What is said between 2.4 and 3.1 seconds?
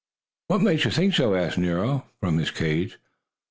cage.